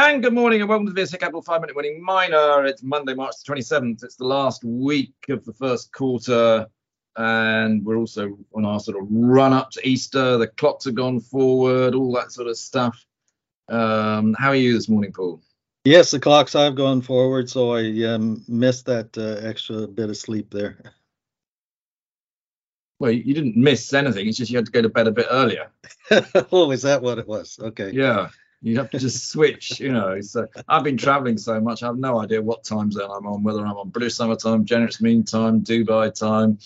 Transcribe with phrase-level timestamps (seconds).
[0.00, 2.64] And good morning and welcome to the VSA Capital 5 Minute Winning Miner.
[2.64, 4.04] It's Monday, March the 27th.
[4.04, 6.68] It's the last week of the first quarter.
[7.16, 10.38] And we're also on our sort of run up to Easter.
[10.38, 13.04] The clocks have gone forward, all that sort of stuff.
[13.68, 15.42] Um, how are you this morning, Paul?
[15.84, 20.16] Yes, the clocks have gone forward, so I um, missed that uh, extra bit of
[20.16, 20.78] sleep there.
[23.00, 24.28] Well, you didn't miss anything.
[24.28, 25.72] It's just you had to go to bed a bit earlier.
[26.52, 27.58] oh, is that what it was?
[27.60, 27.90] Okay.
[27.90, 28.28] Yeah.
[28.60, 30.20] You have to just switch, you know.
[30.20, 33.42] So I've been traveling so much, I have no idea what time zone I'm on,
[33.44, 36.58] whether I'm on British summer time, Greenwich Mean Time, Dubai time.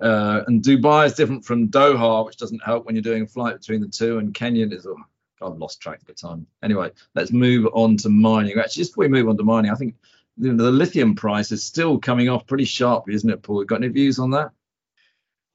[0.00, 3.58] Uh, and Dubai is different from Doha, which doesn't help when you're doing a flight
[3.58, 4.18] between the two.
[4.18, 4.96] And Kenyan is, oh,
[5.42, 6.46] I've lost track of the time.
[6.62, 8.58] Anyway, let's move on to mining.
[8.58, 9.94] Actually, just before we move on to mining, I think
[10.38, 13.64] the, the lithium price is still coming off pretty sharply, isn't it, Paul?
[13.64, 14.52] Got any views on that?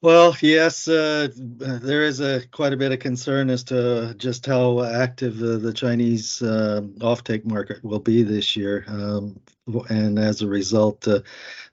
[0.03, 4.81] Well, yes, uh, there is a quite a bit of concern as to just how
[4.81, 9.39] active the, the Chinese uh, offtake market will be this year, um,
[9.89, 11.19] and as a result, uh,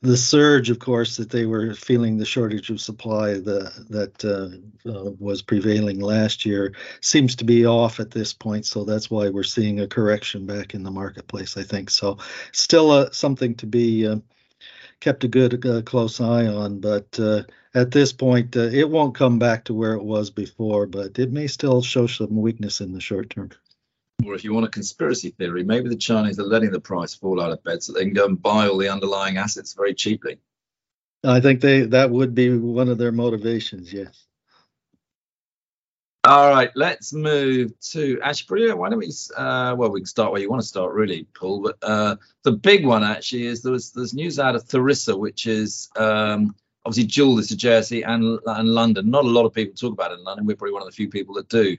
[0.03, 4.91] the surge, of course, that they were feeling the shortage of supply the, that uh,
[4.91, 8.67] uh, was prevailing last year seems to be off at this point.
[8.67, 11.57] So that's why we're seeing a correction back in the marketplace.
[11.57, 12.19] I think so.
[12.53, 14.07] Still uh, something to be
[15.01, 16.81] kept a good uh, close eye on.
[16.81, 17.43] But uh,
[17.75, 21.33] at this point, uh, it won't come back to where it was before, but it
[21.33, 23.51] may still show some weakness in the short term.
[24.25, 27.41] Or if you want a conspiracy theory, maybe the Chinese are letting the price fall
[27.41, 30.39] out of bed so they can go and buy all the underlying assets very cheaply.
[31.25, 33.93] I think they that would be one of their motivations.
[33.93, 34.28] Yes.
[36.29, 38.71] All right, let's move to actually.
[38.75, 39.11] Why don't we?
[39.35, 41.63] Uh, well, we can start where you want to start, really, Paul.
[41.63, 45.47] But uh, the big one actually is there was there's news out of Tharisa, which
[45.47, 46.55] is um,
[46.85, 49.09] obviously dual is to Jersey and and London.
[49.09, 50.45] Not a lot of people talk about it in London.
[50.45, 51.79] We're probably one of the few people that do.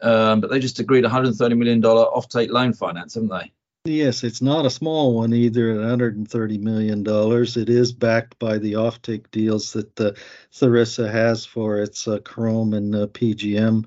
[0.00, 3.52] Um, but they just agreed 130 million dollar offtake loan finance, haven't they?
[3.84, 7.56] Yes, it's not a small one either at 130 million dollars.
[7.56, 10.12] It is backed by the offtake deals that uh,
[10.52, 13.86] Tharisa has for its uh, chrome and uh, PGM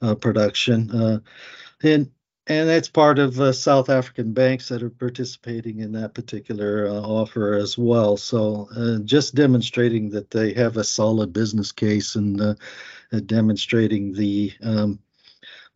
[0.00, 1.18] uh, production, uh,
[1.82, 2.10] and
[2.48, 7.54] and that's part of uh, South African banks that are participating in that particular offer
[7.54, 8.16] as well.
[8.16, 8.68] So
[9.04, 12.58] just demonstrating that they have a solid business case and
[13.26, 14.98] demonstrating the um,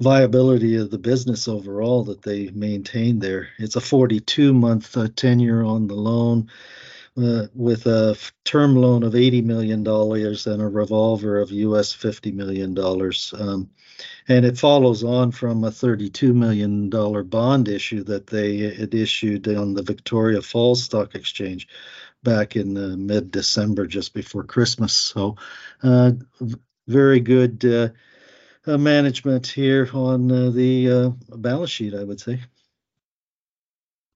[0.00, 3.48] viability of the business overall that they maintain there.
[3.58, 6.50] It's a 42 month uh, tenure on the loan
[7.16, 12.78] uh, with a term loan of $80 million and a revolver of US $50 million.
[13.40, 13.70] Um,
[14.28, 19.72] and it follows on from a $32 million bond issue that they had issued on
[19.72, 21.68] the Victoria Falls Stock Exchange
[22.22, 24.92] back in uh, mid December, just before Christmas.
[24.92, 25.36] So,
[25.82, 26.12] uh,
[26.86, 27.88] very good uh,
[28.66, 32.40] uh, management here on uh, the uh, balance sheet, I would say.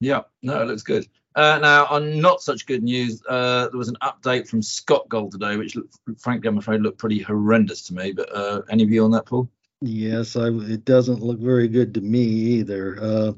[0.01, 1.07] Yeah, no, it looks good.
[1.37, 5.57] Uh, now, on not such good news, uh, there was an update from Scotgold today,
[5.57, 8.13] which, looked, frankly, I'm afraid looked pretty horrendous to me.
[8.13, 9.49] But uh, any view on that, Paul?
[9.83, 13.37] Yes, I, it doesn't look very good to me either.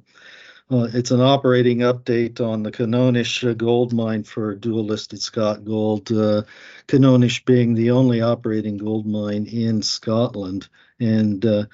[0.74, 6.10] It's an operating update on the Cononish gold mine for dual listed Scotgold.
[6.10, 6.44] Uh,
[6.88, 10.68] Cononish being the only operating gold mine in Scotland
[10.98, 11.66] and uh,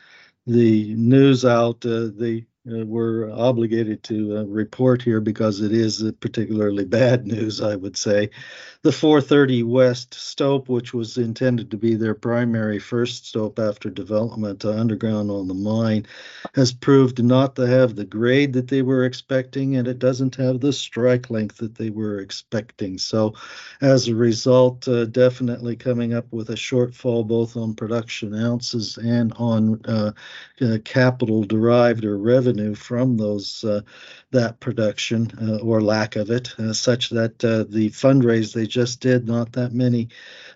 [0.48, 6.02] the news out uh, they uh, were obligated to uh, report here because it is
[6.20, 8.30] particularly bad news, I would say.
[8.82, 14.64] The 430 West stope, which was intended to be their primary first stope after development
[14.64, 16.06] underground on the mine,
[16.54, 20.60] has proved not to have the grade that they were expecting, and it doesn't have
[20.60, 22.98] the strike length that they were expecting.
[22.98, 23.34] So,
[23.80, 29.32] as a result, uh, definitely coming up with a shortfall both on production ounces and
[29.36, 30.12] on uh,
[30.60, 33.80] uh, capital derived or revenue from those uh,
[34.30, 39.26] that production uh, or lack of it, uh, such that the fundraise they just did
[39.26, 40.08] not that many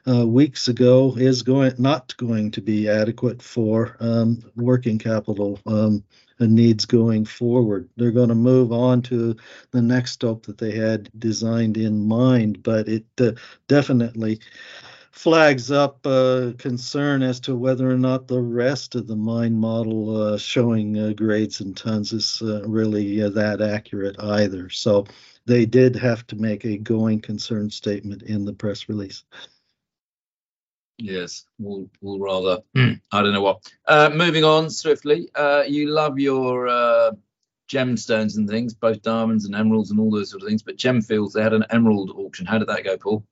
[0.06, 6.02] weeks ago is going not going to be adequate for um, working capital um,
[6.40, 7.88] needs going forward.
[7.96, 9.36] They're going to move on to
[9.70, 13.32] the next stope that they had designed in mind, but it uh,
[13.68, 14.40] definitely
[15.12, 20.16] flags up uh, concern as to whether or not the rest of the mine model
[20.16, 24.70] uh, showing uh, grades and tons is uh, really uh, that accurate either.
[24.70, 25.06] So
[25.44, 29.22] they did have to make a going concern statement in the press release.
[30.96, 33.70] Yes, we'll, we'll rather, I don't know what.
[33.86, 35.28] Uh, moving on swiftly,
[35.66, 36.68] you love your
[37.70, 41.32] gemstones and things, both diamonds and emeralds and all those sort of things, but Gemfields,
[41.32, 42.46] they had an emerald auction.
[42.46, 43.26] How did that go, Paul?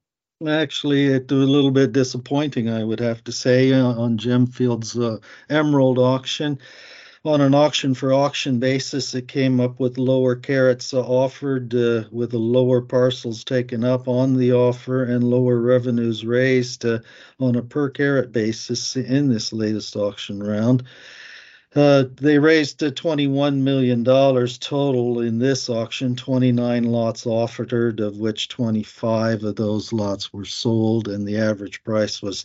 [0.47, 4.97] Actually, it was a little bit disappointing, I would have to say, uh, on Gemfield's
[4.99, 5.19] uh,
[5.51, 6.59] Emerald auction.
[7.25, 12.31] on an auction for auction basis, it came up with lower carats offered, uh, with
[12.33, 17.01] the lower parcels taken up on the offer and lower revenues raised uh,
[17.41, 20.85] on a per carat basis in this latest auction round.
[21.75, 28.49] Uh, they raised uh, $21 million total in this auction, 29 lots offered, of which
[28.49, 32.45] 25 of those lots were sold, and the average price was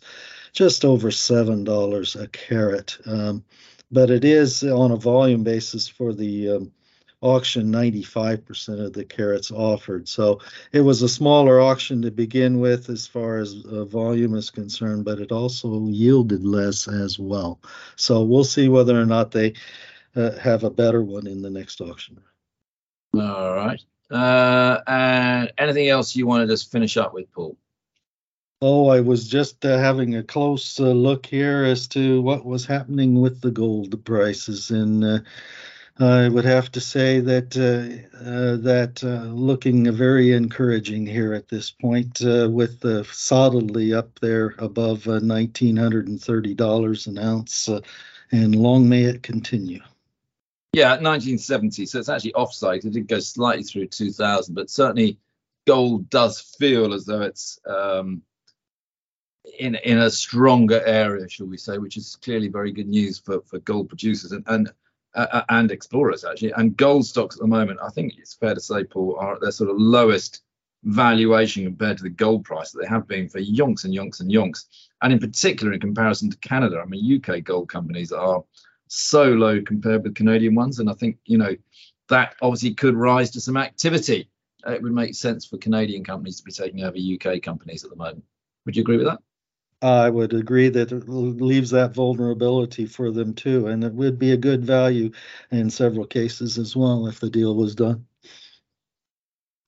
[0.54, 2.98] just over $7 a carat.
[3.08, 3.44] Um,
[3.92, 6.72] but it is on a volume basis for the um,
[7.26, 10.08] auction 95% of the carats offered.
[10.08, 10.42] So
[10.72, 15.06] it was a smaller auction to begin with as far as uh, volume is concerned,
[15.06, 17.60] but it also yielded less as well.
[17.96, 19.54] So we'll see whether or not they
[20.16, 22.22] uh, have a better one in the next auction.
[23.16, 23.82] All right.
[24.12, 27.58] Uh, and anything else you want to just finish up with, Paul?
[28.62, 32.66] Oh, I was just uh, having a close uh, look here as to what was
[32.66, 35.20] happening with the gold prices, and uh,
[35.98, 41.48] I would have to say that uh, uh, that uh, looking very encouraging here at
[41.48, 47.70] this point, with solidly up there above nineteen hundred and thirty dollars an ounce,
[48.32, 49.80] and long may it continue.
[50.74, 51.86] Yeah, 1970.
[51.86, 52.84] So it's actually offsite.
[52.84, 55.18] It did go slightly through 2000, but certainly
[55.66, 58.22] gold does feel as though it's um,
[59.58, 63.40] in in a stronger area, shall we say, which is clearly very good news for,
[63.44, 64.74] for gold producers and and
[65.16, 66.52] uh, and explorers actually.
[66.52, 69.42] And gold stocks at the moment, I think it's fair to say, Paul, are at
[69.42, 70.42] their sort of lowest
[70.84, 74.32] valuation compared to the gold price that they have been for yonks and yonks and
[74.32, 74.66] yonks.
[75.02, 78.44] And in particular, in comparison to Canada, I mean, UK gold companies are
[78.88, 81.56] so low compared with Canadian ones, and I think you know
[82.10, 84.30] that obviously could rise to some activity.
[84.68, 87.96] It would make sense for Canadian companies to be taking over UK companies at the
[87.96, 88.24] moment.
[88.66, 89.20] Would you agree with that?
[89.86, 94.32] I would agree that it leaves that vulnerability for them too, and it would be
[94.32, 95.12] a good value
[95.52, 98.08] in several cases as well if the deal was done.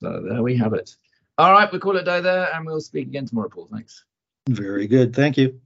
[0.00, 0.96] So there we have it.
[1.38, 3.68] All right, we'll call it a day there, and we'll speak again tomorrow, Paul.
[3.70, 4.04] Thanks.
[4.48, 5.14] Very good.
[5.14, 5.60] Thank you.